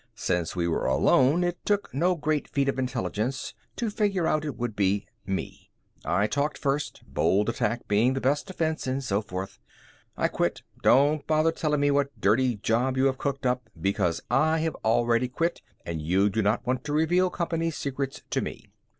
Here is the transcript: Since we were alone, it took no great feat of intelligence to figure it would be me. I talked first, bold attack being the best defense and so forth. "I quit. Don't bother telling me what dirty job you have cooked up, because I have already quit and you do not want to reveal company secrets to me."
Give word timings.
Since 0.15 0.55
we 0.55 0.67
were 0.67 0.87
alone, 0.87 1.43
it 1.43 1.63
took 1.63 1.93
no 1.93 2.15
great 2.15 2.47
feat 2.47 2.67
of 2.67 2.79
intelligence 2.79 3.53
to 3.75 3.91
figure 3.91 4.25
it 4.25 4.55
would 4.55 4.75
be 4.75 5.05
me. 5.27 5.69
I 6.03 6.25
talked 6.25 6.57
first, 6.57 7.03
bold 7.05 7.49
attack 7.49 7.87
being 7.87 8.13
the 8.15 8.19
best 8.19 8.47
defense 8.47 8.87
and 8.87 9.03
so 9.03 9.21
forth. 9.21 9.59
"I 10.17 10.27
quit. 10.27 10.63
Don't 10.81 11.27
bother 11.27 11.51
telling 11.51 11.81
me 11.81 11.91
what 11.91 12.19
dirty 12.19 12.55
job 12.55 12.97
you 12.97 13.05
have 13.05 13.19
cooked 13.19 13.45
up, 13.45 13.69
because 13.79 14.21
I 14.31 14.57
have 14.61 14.73
already 14.83 15.27
quit 15.27 15.61
and 15.85 16.01
you 16.01 16.31
do 16.31 16.41
not 16.41 16.65
want 16.65 16.83
to 16.85 16.93
reveal 16.93 17.29
company 17.29 17.69
secrets 17.69 18.23
to 18.31 18.41
me." 18.41 18.71